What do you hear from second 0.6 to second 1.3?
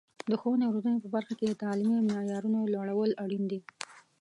او روزنې په